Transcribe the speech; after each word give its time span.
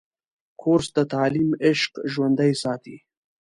کورس 0.61 0.87
د 0.97 0.99
تعلیم 1.13 1.49
عشق 1.67 1.91
ژوندی 2.11 2.51
ساتي. 2.63 2.95